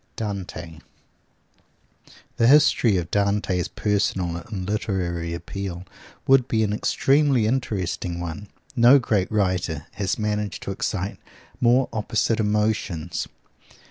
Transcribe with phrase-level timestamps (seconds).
[0.15, 0.81] DANTE
[2.37, 5.85] The history of Dante's personal and literary appeal
[6.25, 8.47] would be an extremely interesting one.
[8.75, 11.19] No great writer has managed to excite
[11.61, 13.27] more opposite emotions.